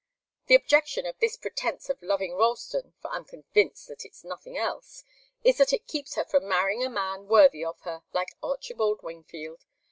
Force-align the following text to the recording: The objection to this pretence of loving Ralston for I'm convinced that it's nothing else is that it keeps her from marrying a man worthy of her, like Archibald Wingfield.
The 0.47 0.55
objection 0.55 1.03
to 1.03 1.13
this 1.21 1.37
pretence 1.37 1.87
of 1.87 2.01
loving 2.01 2.33
Ralston 2.33 2.95
for 2.99 3.11
I'm 3.11 3.23
convinced 3.23 3.87
that 3.87 4.03
it's 4.03 4.23
nothing 4.23 4.57
else 4.57 5.03
is 5.43 5.59
that 5.59 5.73
it 5.73 5.85
keeps 5.85 6.15
her 6.15 6.25
from 6.25 6.47
marrying 6.47 6.83
a 6.83 6.89
man 6.89 7.27
worthy 7.27 7.63
of 7.63 7.79
her, 7.81 8.01
like 8.11 8.35
Archibald 8.41 9.03
Wingfield. 9.03 9.63